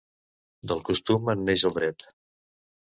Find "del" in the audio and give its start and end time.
0.71-0.81